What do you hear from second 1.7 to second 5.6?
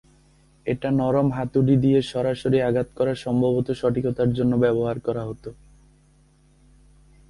দিয়ে সরাসরি আঘাত করা সম্ভবত সঠিকতার জন্য ব্যবহার করা হতো।